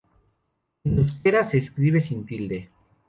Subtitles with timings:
[0.83, 2.71] En euskera se escribe sin tilde.